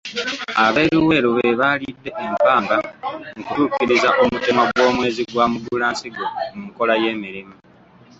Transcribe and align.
Ab'eLuweero 0.65 1.29
be 1.37 1.47
baalidde 1.59 2.09
empanga 2.25 2.77
mu 3.35 3.41
kutuukiriza 3.45 4.09
omutemwa 4.23 4.63
gw'omwezi 4.73 5.23
gwa 5.31 5.45
Mugulansigo 5.51 6.23
mu 6.55 6.61
nkola 6.69 6.93
y'emirimu. 7.03 7.55